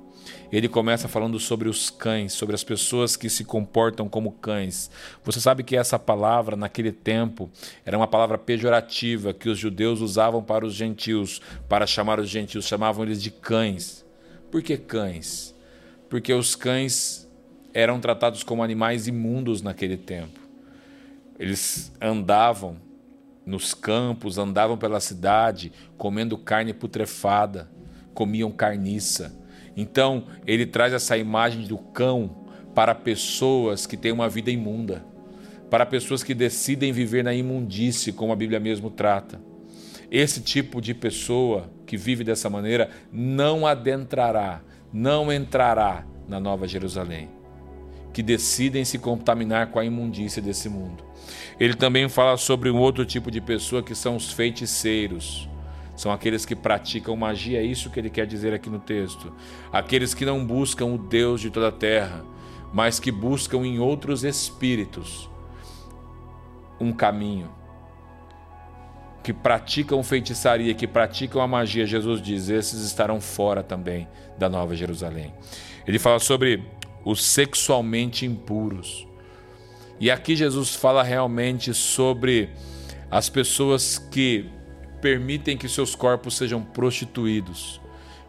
Ele 0.50 0.68
começa 0.68 1.08
falando 1.08 1.38
sobre 1.38 1.68
os 1.68 1.90
cães, 1.90 2.32
sobre 2.32 2.54
as 2.54 2.64
pessoas 2.64 3.16
que 3.16 3.28
se 3.28 3.44
comportam 3.44 4.08
como 4.08 4.32
cães. 4.32 4.90
Você 5.22 5.40
sabe 5.40 5.62
que 5.62 5.76
essa 5.76 5.98
palavra, 5.98 6.56
naquele 6.56 6.90
tempo, 6.90 7.50
era 7.84 7.96
uma 7.96 8.06
palavra 8.06 8.38
pejorativa 8.38 9.34
que 9.34 9.48
os 9.48 9.58
judeus 9.58 10.00
usavam 10.00 10.42
para 10.42 10.64
os 10.64 10.74
gentios, 10.74 11.42
para 11.68 11.86
chamar 11.86 12.18
os 12.18 12.30
gentios, 12.30 12.66
chamavam 12.66 13.04
eles 13.04 13.22
de 13.22 13.30
cães. 13.30 14.04
Por 14.50 14.62
que 14.62 14.78
cães? 14.78 15.54
Porque 16.08 16.32
os 16.32 16.54
cães 16.54 17.28
eram 17.74 18.00
tratados 18.00 18.42
como 18.42 18.62
animais 18.62 19.06
imundos 19.06 19.60
naquele 19.60 19.96
tempo. 19.96 20.40
Eles 21.38 21.92
andavam 22.00 22.76
nos 23.44 23.72
campos, 23.72 24.38
andavam 24.38 24.76
pela 24.76 25.00
cidade, 25.00 25.72
comendo 25.96 26.36
carne 26.36 26.72
putrefada, 26.72 27.70
comiam 28.12 28.50
carniça. 28.50 29.34
Então, 29.80 30.24
ele 30.44 30.66
traz 30.66 30.92
essa 30.92 31.16
imagem 31.16 31.64
do 31.64 31.78
cão 31.78 32.44
para 32.74 32.96
pessoas 32.96 33.86
que 33.86 33.96
têm 33.96 34.10
uma 34.10 34.28
vida 34.28 34.50
imunda, 34.50 35.06
para 35.70 35.86
pessoas 35.86 36.24
que 36.24 36.34
decidem 36.34 36.90
viver 36.90 37.22
na 37.22 37.32
imundície, 37.32 38.12
como 38.12 38.32
a 38.32 38.36
Bíblia 38.36 38.58
mesmo 38.58 38.90
trata. 38.90 39.40
Esse 40.10 40.40
tipo 40.40 40.80
de 40.80 40.92
pessoa 40.94 41.70
que 41.86 41.96
vive 41.96 42.24
dessa 42.24 42.50
maneira 42.50 42.90
não 43.12 43.64
adentrará, 43.64 44.62
não 44.92 45.32
entrará 45.32 46.04
na 46.26 46.40
Nova 46.40 46.66
Jerusalém, 46.66 47.28
que 48.12 48.20
decidem 48.20 48.84
se 48.84 48.98
contaminar 48.98 49.68
com 49.68 49.78
a 49.78 49.84
imundícia 49.84 50.42
desse 50.42 50.68
mundo. 50.68 51.04
Ele 51.60 51.74
também 51.74 52.08
fala 52.08 52.36
sobre 52.36 52.68
um 52.68 52.78
outro 52.78 53.06
tipo 53.06 53.30
de 53.30 53.40
pessoa 53.40 53.80
que 53.80 53.94
são 53.94 54.16
os 54.16 54.32
feiticeiros. 54.32 55.48
São 55.98 56.12
aqueles 56.12 56.46
que 56.46 56.54
praticam 56.54 57.16
magia, 57.16 57.58
é 57.58 57.64
isso 57.64 57.90
que 57.90 57.98
ele 57.98 58.08
quer 58.08 58.24
dizer 58.24 58.54
aqui 58.54 58.70
no 58.70 58.78
texto. 58.78 59.32
Aqueles 59.72 60.14
que 60.14 60.24
não 60.24 60.46
buscam 60.46 60.86
o 60.86 60.96
Deus 60.96 61.40
de 61.40 61.50
toda 61.50 61.70
a 61.70 61.72
terra, 61.72 62.24
mas 62.72 63.00
que 63.00 63.10
buscam 63.10 63.66
em 63.66 63.80
outros 63.80 64.22
espíritos 64.22 65.28
um 66.78 66.92
caminho. 66.92 67.50
Que 69.24 69.32
praticam 69.32 70.00
feitiçaria, 70.04 70.72
que 70.72 70.86
praticam 70.86 71.42
a 71.42 71.48
magia, 71.48 71.84
Jesus 71.84 72.22
diz, 72.22 72.48
esses 72.48 72.80
estarão 72.84 73.20
fora 73.20 73.64
também 73.64 74.06
da 74.38 74.48
Nova 74.48 74.76
Jerusalém. 74.76 75.34
Ele 75.84 75.98
fala 75.98 76.20
sobre 76.20 76.62
os 77.04 77.24
sexualmente 77.24 78.24
impuros. 78.24 79.04
E 79.98 80.12
aqui 80.12 80.36
Jesus 80.36 80.76
fala 80.76 81.02
realmente 81.02 81.74
sobre 81.74 82.50
as 83.10 83.28
pessoas 83.28 83.98
que 83.98 84.48
permitem 85.00 85.56
que 85.56 85.68
seus 85.68 85.94
corpos 85.94 86.36
sejam 86.36 86.62
prostituídos, 86.62 87.80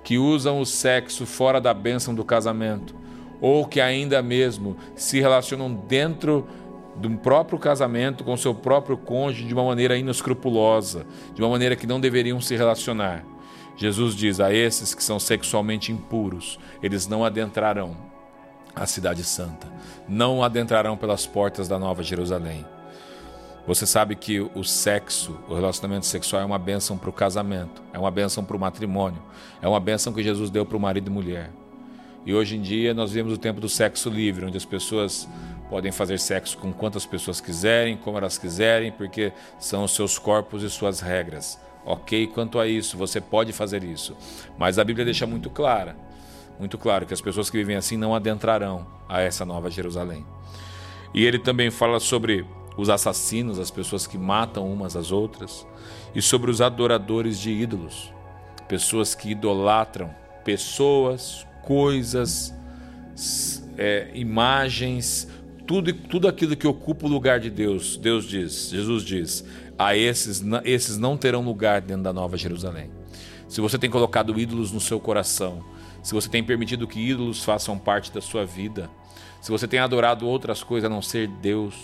que 0.04 0.18
usam 0.18 0.60
o 0.60 0.66
sexo 0.66 1.26
fora 1.26 1.60
da 1.60 1.74
bênção 1.74 2.14
do 2.14 2.24
casamento, 2.24 2.96
ou 3.42 3.66
que 3.66 3.80
ainda 3.80 4.22
mesmo 4.22 4.78
se 4.96 5.20
relacionam 5.20 5.74
dentro 5.74 6.48
do 6.96 7.10
próprio 7.12 7.58
casamento 7.58 8.24
com 8.24 8.36
seu 8.36 8.54
próprio 8.54 8.98
cônjuge 8.98 9.46
de 9.46 9.54
uma 9.54 9.64
maneira 9.64 9.98
inescrupulosa, 9.98 11.06
de 11.34 11.42
uma 11.42 11.50
maneira 11.50 11.76
que 11.76 11.88
não 11.88 12.00
deveriam 12.00 12.42
se 12.42 12.56
relacionar. 12.56 13.26
Jesus 13.78 14.14
diz 14.14 14.42
a 14.42 14.54
esses 14.54 14.94
que 14.94 15.04
são 15.04 15.20
sexualmente 15.20 15.92
impuros, 15.92 16.60
eles 16.84 17.08
não 17.08 17.24
adentrarão 17.24 18.10
a 18.76 18.86
Cidade 18.86 19.24
Santa. 19.24 19.68
Não 20.08 20.44
adentrarão 20.44 20.98
pelas 20.98 21.26
portas 21.26 21.68
da 21.68 21.78
Nova 21.78 22.04
Jerusalém. 22.04 22.66
Você 23.70 23.86
sabe 23.86 24.16
que 24.16 24.40
o 24.40 24.64
sexo, 24.64 25.38
o 25.48 25.54
relacionamento 25.54 26.08
sexual 26.08 26.42
é 26.42 26.46
uma 26.46 26.58
bênção 26.58 26.98
para 26.98 27.08
o 27.08 27.14
casamento, 27.14 27.84
é 27.94 28.00
uma 28.00 28.10
bênção 28.10 28.44
para 28.44 28.58
o 28.58 28.60
matrimônio, 28.60 29.22
é 29.62 29.68
uma 29.68 29.80
bênção 29.80 30.12
que 30.12 30.24
Jesus 30.24 30.50
deu 30.50 30.66
para 30.66 30.76
o 30.76 30.80
marido 30.80 31.06
e 31.06 31.14
mulher. 31.14 31.52
E 32.26 32.34
hoje 32.34 32.58
em 32.58 32.62
dia 32.64 32.96
nós 32.96 33.12
vivemos 33.12 33.32
o 33.32 33.38
tempo 33.38 33.62
do 33.62 33.70
sexo 33.70 34.10
livre, 34.10 34.44
onde 34.44 34.58
as 34.58 34.66
pessoas 34.66 35.30
podem 35.70 35.92
fazer 35.92 36.18
sexo 36.18 36.58
com 36.58 36.74
quantas 36.74 37.06
pessoas 37.06 37.40
quiserem, 37.40 37.96
como 37.96 38.18
elas 38.18 38.40
quiserem, 38.40 38.92
porque 38.92 39.32
são 39.60 39.84
os 39.84 39.94
seus 39.94 40.18
corpos 40.18 40.64
e 40.64 40.70
suas 40.72 41.00
regras. 41.00 41.62
Ok, 41.86 42.26
quanto 42.26 42.58
a 42.58 42.66
isso, 42.68 42.98
você 42.98 43.22
pode 43.22 43.54
fazer 43.54 43.84
isso. 43.84 44.18
Mas 44.58 44.80
a 44.80 44.84
Bíblia 44.84 45.06
deixa 45.06 45.28
muito 45.28 45.48
clara 45.48 45.96
muito 46.58 46.78
claro 46.78 47.06
que 47.06 47.14
as 47.14 47.22
pessoas 47.22 47.50
que 47.50 47.58
vivem 47.58 47.78
assim 47.78 47.96
não 47.96 48.14
adentrarão 48.14 48.86
a 49.08 49.22
essa 49.22 49.46
nova 49.46 49.72
Jerusalém. 49.72 50.26
E 51.14 51.24
ele 51.24 51.40
também 51.40 51.72
fala 51.72 52.02
sobre 52.02 52.46
os 52.78 52.90
assassinos, 52.90 53.60
as 53.60 53.72
pessoas 53.72 54.08
que 54.08 54.18
matam 54.18 54.72
umas 54.72 54.96
às 54.96 55.12
outras, 55.12 55.66
e 56.14 56.22
sobre 56.22 56.50
os 56.50 56.62
adoradores 56.62 57.40
de 57.40 57.52
ídolos, 57.52 58.14
pessoas 58.68 59.14
que 59.16 59.32
idolatram 59.32 60.14
pessoas, 60.44 61.46
coisas, 61.64 62.54
é, 63.78 64.10
imagens, 64.14 65.28
tudo, 65.68 65.94
tudo 65.94 66.28
aquilo 66.28 66.56
que 66.56 66.68
ocupa 66.68 67.06
o 67.06 67.10
lugar 67.10 67.40
de 67.40 67.50
Deus. 67.50 67.98
Deus 67.98 68.26
diz, 68.26 68.70
Jesus 68.70 69.04
diz, 69.04 69.46
a 69.78 69.96
esses, 69.96 70.44
esses 70.64 70.98
não 70.98 71.16
terão 71.18 71.44
lugar 71.44 71.82
dentro 71.82 72.04
da 72.04 72.12
nova 72.12 72.36
Jerusalém. 72.36 72.90
Se 73.48 73.62
você 73.62 73.78
tem 73.78 73.90
colocado 73.90 74.40
ídolos 74.40 74.72
no 74.72 74.80
seu 74.80 75.00
coração, 75.00 75.64
se 76.02 76.14
você 76.14 76.28
tem 76.30 76.44
permitido 76.44 76.88
que 76.88 77.00
ídolos 77.00 77.44
façam 77.44 77.78
parte 77.78 78.12
da 78.12 78.22
sua 78.22 78.46
vida, 78.46 78.90
se 79.42 79.52
você 79.52 79.68
tem 79.68 79.80
adorado 79.80 80.28
outras 80.28 80.64
coisas 80.64 80.90
a 80.90 80.94
não 80.94 81.02
ser 81.02 81.28
Deus, 81.28 81.76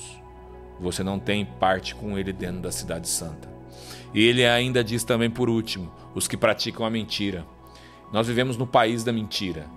você 0.79 1.03
não 1.03 1.19
tem 1.19 1.45
parte 1.45 1.95
com 1.95 2.17
Ele 2.17 2.33
dentro 2.33 2.61
da 2.61 2.71
Cidade 2.71 3.07
Santa. 3.07 3.55
E 4.13 4.23
ele 4.23 4.45
ainda 4.45 4.81
diz 4.81 5.03
também, 5.03 5.29
por 5.29 5.49
último, 5.49 5.91
os 6.13 6.25
que 6.25 6.37
praticam 6.37 6.85
a 6.85 6.89
mentira. 6.89 7.45
Nós 8.13 8.27
vivemos 8.27 8.55
no 8.55 8.65
país 8.65 9.03
da 9.03 9.11
mentira. 9.11 9.67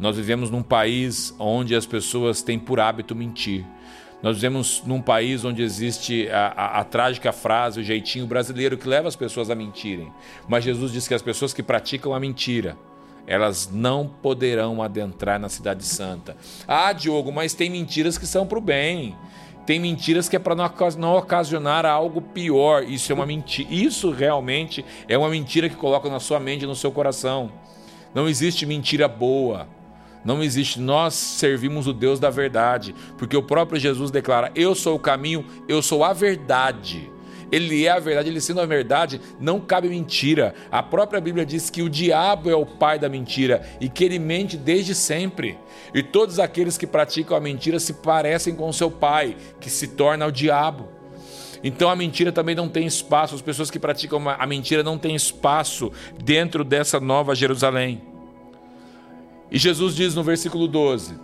Nós 0.00 0.16
vivemos 0.16 0.50
num 0.50 0.62
país 0.62 1.32
onde 1.38 1.74
as 1.74 1.86
pessoas 1.86 2.42
têm 2.42 2.58
por 2.58 2.80
hábito 2.80 3.14
mentir. 3.14 3.64
Nós 4.22 4.36
vivemos 4.36 4.82
num 4.84 5.00
país 5.00 5.44
onde 5.44 5.62
existe 5.62 6.28
a, 6.30 6.48
a, 6.48 6.80
a, 6.80 6.84
trágica 6.84 7.32
frase, 7.32 7.80
o 7.80 7.84
jeitinho 7.84 8.26
brasileiro 8.26 8.76
que 8.76 8.88
leva 8.88 9.06
as 9.06 9.14
pessoas 9.14 9.50
a 9.50 9.54
mentirem. 9.54 10.12
Mas 10.48 10.64
Jesus 10.64 10.90
diz 10.90 11.06
que 11.06 11.14
as 11.14 11.22
pessoas 11.22 11.54
que 11.54 11.62
praticam 11.62 12.12
a 12.12 12.18
mentira, 12.18 12.76
elas 13.24 13.70
não 13.72 14.08
poderão 14.08 14.82
adentrar 14.82 15.38
na 15.38 15.48
Cidade 15.48 15.84
Santa. 15.84 16.36
Ah, 16.66 16.92
Diogo, 16.92 17.30
mas 17.30 17.54
tem 17.54 17.70
mentiras 17.70 18.18
que 18.18 18.26
são 18.26 18.46
para 18.46 18.58
o 18.58 18.60
bem. 18.60 19.14
Tem 19.66 19.80
mentiras 19.80 20.28
que 20.28 20.36
é 20.36 20.38
para 20.38 20.54
não 20.54 21.16
ocasionar 21.16 21.84
algo 21.84 22.22
pior. 22.22 22.84
Isso 22.84 23.10
é 23.10 23.14
uma 23.14 23.26
mentira. 23.26 23.68
Isso 23.68 24.12
realmente 24.12 24.84
é 25.08 25.18
uma 25.18 25.28
mentira 25.28 25.68
que 25.68 25.74
coloca 25.74 26.08
na 26.08 26.20
sua 26.20 26.38
mente 26.38 26.62
e 26.62 26.66
no 26.66 26.76
seu 26.76 26.92
coração. 26.92 27.50
Não 28.14 28.28
existe 28.28 28.64
mentira 28.64 29.08
boa. 29.08 29.66
Não 30.24 30.42
existe. 30.42 30.80
Nós 30.80 31.14
servimos 31.14 31.86
o 31.86 31.92
Deus 31.92 32.20
da 32.20 32.30
verdade, 32.30 32.94
porque 33.18 33.36
o 33.36 33.42
próprio 33.42 33.80
Jesus 33.80 34.10
declara: 34.10 34.52
Eu 34.54 34.74
sou 34.74 34.96
o 34.96 35.00
caminho, 35.00 35.44
eu 35.68 35.82
sou 35.82 36.04
a 36.04 36.12
verdade. 36.12 37.10
Ele 37.50 37.86
é 37.86 37.90
a 37.90 37.98
verdade, 38.00 38.28
ele 38.28 38.40
sendo 38.40 38.60
a 38.60 38.66
verdade, 38.66 39.20
não 39.38 39.60
cabe 39.60 39.88
mentira. 39.88 40.54
A 40.70 40.82
própria 40.82 41.20
Bíblia 41.20 41.46
diz 41.46 41.70
que 41.70 41.82
o 41.82 41.88
diabo 41.88 42.50
é 42.50 42.56
o 42.56 42.66
pai 42.66 42.98
da 42.98 43.08
mentira 43.08 43.62
e 43.80 43.88
que 43.88 44.04
ele 44.04 44.18
mente 44.18 44.56
desde 44.56 44.94
sempre. 44.94 45.56
E 45.94 46.02
todos 46.02 46.40
aqueles 46.40 46.76
que 46.76 46.86
praticam 46.86 47.36
a 47.36 47.40
mentira 47.40 47.78
se 47.78 47.94
parecem 47.94 48.54
com 48.54 48.72
seu 48.72 48.90
pai, 48.90 49.36
que 49.60 49.70
se 49.70 49.88
torna 49.88 50.26
o 50.26 50.32
diabo. 50.32 50.88
Então 51.62 51.88
a 51.88 51.96
mentira 51.96 52.32
também 52.32 52.54
não 52.54 52.68
tem 52.68 52.86
espaço, 52.86 53.34
as 53.34 53.42
pessoas 53.42 53.70
que 53.70 53.78
praticam 53.78 54.28
a 54.28 54.46
mentira 54.46 54.82
não 54.82 54.98
têm 54.98 55.14
espaço 55.14 55.92
dentro 56.22 56.64
dessa 56.64 56.98
nova 56.98 57.34
Jerusalém. 57.34 58.02
E 59.50 59.58
Jesus 59.58 59.94
diz 59.94 60.14
no 60.14 60.24
versículo 60.24 60.66
12: 60.66 61.16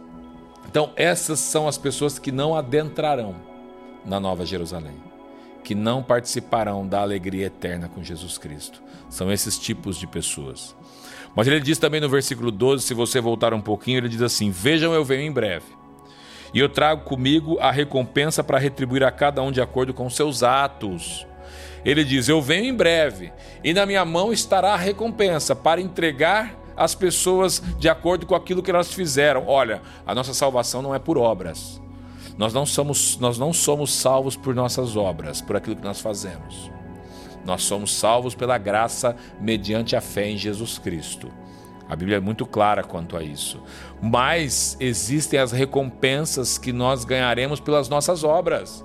Então 0.69 0.93
essas 0.95 1.41
são 1.41 1.67
as 1.67 1.76
pessoas 1.76 2.19
que 2.19 2.31
não 2.31 2.55
adentrarão 2.55 3.35
na 4.05 4.19
nova 4.19 4.47
Jerusalém 4.47 5.12
que 5.62 5.75
não 5.75 6.02
participarão 6.02 6.87
da 6.87 7.00
alegria 7.00 7.47
eterna 7.47 7.88
com 7.88 8.02
Jesus 8.02 8.38
Cristo. 8.38 8.83
São 9.09 9.31
esses 9.31 9.59
tipos 9.59 9.97
de 9.97 10.07
pessoas. 10.07 10.75
Mas 11.35 11.47
ele 11.47 11.61
diz 11.61 11.78
também 11.78 12.00
no 12.00 12.09
versículo 12.09 12.50
12, 12.50 12.85
se 12.85 12.95
você 12.95 13.21
voltar 13.21 13.54
um 13.54 13.61
pouquinho, 13.61 13.99
ele 13.99 14.09
diz 14.09 14.23
assim: 14.23 14.50
Vejam, 14.50 14.92
eu 14.92 15.04
venho 15.04 15.23
em 15.23 15.33
breve. 15.33 15.66
E 16.52 16.59
eu 16.59 16.69
trago 16.69 17.04
comigo 17.04 17.59
a 17.59 17.71
recompensa 17.71 18.45
para 18.45 18.59
retribuir 18.59 19.02
a 19.02 19.11
cada 19.11 19.42
um 19.42 19.50
de 19.50 19.61
acordo 19.61 19.95
com 19.95 20.09
seus 20.11 20.42
atos. 20.42 21.26
Ele 21.85 22.04
diz: 22.04 22.28
Eu 22.28 22.42
venho 22.42 22.66
em 22.66 22.75
breve, 22.75 23.33
e 23.64 23.73
na 23.73 23.87
minha 23.87 24.04
mão 24.04 24.33
estará 24.33 24.75
a 24.75 24.76
recompensa 24.76 25.57
para 25.57 25.81
entregar 25.81 26.59
as 26.76 26.95
pessoas 26.95 27.62
de 27.78 27.88
acordo 27.88 28.26
com 28.26 28.35
aquilo 28.35 28.62
que 28.62 28.71
elas 28.71 28.92
fizeram. 28.92 29.45
Olha, 29.47 29.81
a 30.07 30.14
nossa 30.14 30.35
salvação 30.35 30.83
não 30.83 30.95
é 30.95 30.99
por 30.99 31.16
obras. 31.16 31.81
Nós 32.37 32.53
não 32.53 32.65
somos, 32.65 33.19
nós 33.19 33.39
não 33.39 33.53
somos 33.53 33.93
salvos 33.93 34.37
por 34.37 34.55
nossas 34.55 34.97
obras, 34.97 35.41
por 35.41 35.57
aquilo 35.57 35.77
que 35.77 35.85
nós 35.85 36.01
fazemos. 36.01 36.71
Nós 37.45 37.62
somos 37.65 37.95
salvos 37.95 38.35
pela 38.35 38.57
graça 38.59 39.17
mediante 39.41 39.97
a 39.97 40.01
fé 40.01 40.29
em 40.29 40.37
Jesus 40.37 40.79
Cristo. 40.79 41.31
A 41.89 41.97
Bíblia 41.97 42.17
é 42.17 42.21
muito 42.21 42.47
clara 42.47 42.83
quanto 42.83 43.17
a 43.17 43.23
isso. 43.23 43.61
Mas 44.01 44.77
existem 44.81 45.39
as 45.39 45.53
recompensas 45.53 46.57
que 46.57 46.73
nós 46.73 47.05
ganharemos 47.05 47.61
pelas 47.61 47.89
nossas 47.89 48.25
obras. 48.25 48.85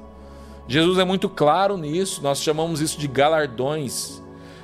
Jesus 0.68 0.98
é 1.00 1.06
muito 1.06 1.30
claro 1.30 1.78
nisso, 1.78 2.22
nós 2.22 2.42
chamamos 2.42 2.82
isso 2.82 3.00
de 3.00 3.08
galardões 3.08 4.22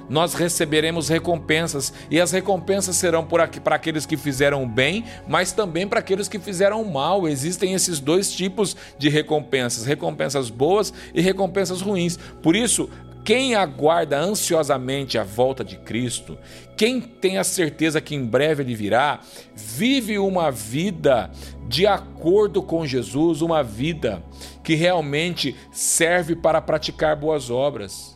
nós 0.10 0.34
receberemos 0.34 1.10
recompensas, 1.10 1.94
e 2.12 2.20
as 2.20 2.32
recompensas 2.32 2.96
serão 2.96 3.26
para 3.26 3.76
aqueles 3.76 4.06
que 4.06 4.18
fizeram 4.18 4.68
bem, 4.68 5.06
mas 5.28 5.52
também 5.52 5.88
para 5.88 6.00
aqueles 6.00 6.28
que 6.28 6.40
fizeram 6.40 6.84
mal. 6.84 7.28
Existem 7.28 7.74
esses 7.74 8.00
dois 8.00 8.32
tipos 8.32 8.76
de 8.98 9.10
recompensas: 9.10 9.86
recompensas 9.86 10.50
boas 10.50 10.94
e 11.14 11.22
recompensas 11.22 11.82
ruins. 11.82 12.18
Por 12.42 12.56
isso, 12.56 12.90
Quem 13.24 13.56
aguarda 13.56 14.20
ansiosamente 14.20 15.18
a 15.18 15.24
volta 15.24 15.64
de 15.64 15.78
Cristo, 15.78 16.38
quem 16.76 17.00
tem 17.00 17.38
a 17.38 17.44
certeza 17.44 18.02
que 18.02 18.14
em 18.14 18.26
breve 18.26 18.64
ele 18.64 18.76
virá, 18.76 19.22
vive 19.56 20.20
uma 20.20 20.52
vida 20.52 21.32
de 21.66 21.88
acordo 21.88 22.62
com 22.62 22.86
Jesus, 22.86 23.42
uma 23.42 23.64
vida 23.64 24.22
que 24.62 24.76
realmente 24.76 25.56
serve 25.72 26.36
para 26.36 26.62
praticar 26.62 27.16
boas 27.16 27.50
obras, 27.50 28.13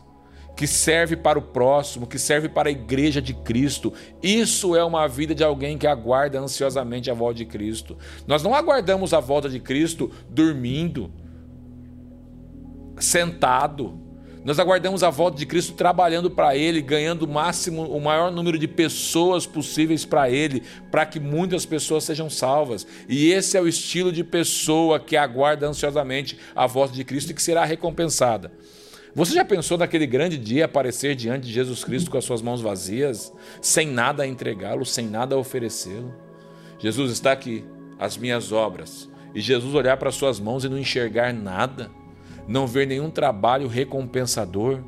que 0.58 0.66
serve 0.66 1.14
para 1.14 1.38
o 1.38 1.42
próximo, 1.42 2.04
que 2.04 2.18
serve 2.18 2.48
para 2.48 2.68
a 2.68 2.72
igreja 2.72 3.22
de 3.22 3.32
Cristo. 3.32 3.92
Isso 4.20 4.74
é 4.74 4.82
uma 4.82 5.06
vida 5.06 5.32
de 5.32 5.44
alguém 5.44 5.78
que 5.78 5.86
aguarda 5.86 6.40
ansiosamente 6.40 7.08
a 7.08 7.14
volta 7.14 7.36
de 7.36 7.44
Cristo. 7.44 7.96
Nós 8.26 8.42
não 8.42 8.52
aguardamos 8.52 9.14
a 9.14 9.20
volta 9.20 9.48
de 9.48 9.60
Cristo 9.60 10.10
dormindo, 10.28 11.12
sentado 12.98 14.08
nós 14.44 14.58
aguardamos 14.58 15.02
a 15.02 15.10
volta 15.10 15.36
de 15.36 15.44
Cristo 15.44 15.74
trabalhando 15.74 16.30
para 16.30 16.56
Ele, 16.56 16.80
ganhando 16.80 17.24
o 17.24 17.28
máximo, 17.28 17.82
o 17.82 18.00
maior 18.00 18.32
número 18.32 18.58
de 18.58 18.66
pessoas 18.66 19.44
possíveis 19.44 20.06
para 20.06 20.30
Ele, 20.30 20.62
para 20.90 21.04
que 21.04 21.20
muitas 21.20 21.66
pessoas 21.66 22.04
sejam 22.04 22.30
salvas. 22.30 22.86
E 23.08 23.30
esse 23.30 23.58
é 23.58 23.60
o 23.60 23.68
estilo 23.68 24.10
de 24.10 24.24
pessoa 24.24 24.98
que 24.98 25.18
aguarda 25.18 25.68
ansiosamente 25.68 26.38
a 26.56 26.66
volta 26.66 26.94
de 26.94 27.04
Cristo 27.04 27.30
e 27.30 27.34
que 27.34 27.42
será 27.42 27.64
recompensada. 27.64 28.50
Você 29.14 29.34
já 29.34 29.44
pensou 29.44 29.78
naquele 29.78 30.06
grande 30.06 30.36
dia 30.36 30.66
aparecer 30.66 31.14
diante 31.14 31.46
de 31.46 31.52
Jesus 31.52 31.84
Cristo 31.84 32.10
com 32.10 32.18
as 32.18 32.24
suas 32.24 32.42
mãos 32.42 32.60
vazias, 32.60 33.32
sem 33.60 33.88
nada 33.88 34.22
a 34.22 34.26
entregá-lo, 34.26 34.84
sem 34.84 35.06
nada 35.06 35.34
a 35.34 35.38
oferecê-lo? 35.38 36.14
Jesus 36.78 37.12
está 37.12 37.32
aqui, 37.32 37.64
as 37.98 38.16
minhas 38.16 38.52
obras, 38.52 39.08
e 39.34 39.40
Jesus 39.40 39.74
olhar 39.74 39.96
para 39.96 40.08
as 40.08 40.14
suas 40.14 40.38
mãos 40.38 40.64
e 40.64 40.68
não 40.68 40.78
enxergar 40.78 41.32
nada 41.32 41.90
não 42.48 42.66
ver 42.66 42.86
nenhum 42.86 43.10
trabalho 43.10 43.68
recompensador, 43.68 44.80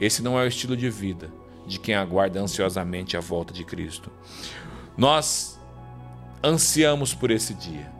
esse 0.00 0.20
não 0.20 0.38
é 0.38 0.42
o 0.42 0.48
estilo 0.48 0.76
de 0.76 0.90
vida 0.90 1.30
de 1.64 1.78
quem 1.78 1.94
aguarda 1.94 2.40
ansiosamente 2.40 3.16
a 3.16 3.20
volta 3.20 3.54
de 3.54 3.64
Cristo. 3.64 4.10
Nós 4.96 5.58
ansiamos 6.42 7.14
por 7.14 7.30
esse 7.30 7.54
dia. 7.54 7.90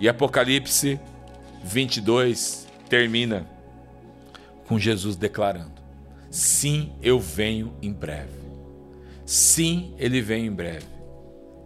E 0.00 0.08
Apocalipse 0.08 0.98
22 1.62 2.66
termina 2.88 3.46
com 4.68 4.78
Jesus 4.78 5.16
declarando: 5.16 5.82
Sim, 6.30 6.92
eu 7.02 7.18
venho 7.18 7.72
em 7.80 7.92
breve. 7.92 8.38
Sim, 9.24 9.94
ele 9.98 10.20
vem 10.20 10.46
em 10.46 10.52
breve. 10.52 10.86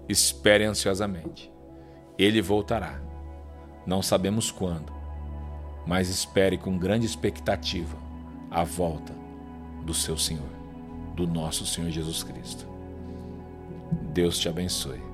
Espere 0.09 0.65
ansiosamente. 0.65 1.53
Ele 2.17 2.41
voltará. 2.41 3.01
Não 3.85 4.01
sabemos 4.01 4.51
quando, 4.51 4.93
mas 5.85 6.09
espere 6.09 6.57
com 6.57 6.79
grande 6.79 7.05
expectativa 7.05 7.97
a 8.49 8.63
volta 8.63 9.13
do 9.85 9.93
seu 9.93 10.17
Senhor, 10.17 10.49
do 11.17 11.27
nosso 11.27 11.67
Senhor 11.67 11.91
Jesus 11.91 12.23
Cristo. 12.23 12.67
Deus 14.13 14.39
te 14.39 14.49
abençoe. 14.49 15.12